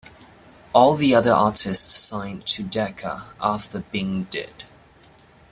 [0.73, 4.63] All the other artists signed to Decca after Bing did.